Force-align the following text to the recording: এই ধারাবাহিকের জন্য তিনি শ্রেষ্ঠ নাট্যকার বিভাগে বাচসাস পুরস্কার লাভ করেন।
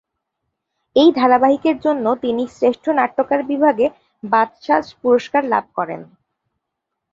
এই 0.95 1.09
ধারাবাহিকের 1.15 1.77
জন্য 1.85 2.05
তিনি 2.23 2.43
শ্রেষ্ঠ 2.55 2.85
নাট্যকার 2.99 3.41
বিভাগে 3.43 3.87
বাচসাস 4.23 4.85
পুরস্কার 5.01 5.43
লাভ 5.53 5.65
করেন। 5.77 6.01